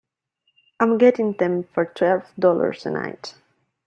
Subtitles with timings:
[0.79, 3.35] I'm getting them for twelve dollars a night.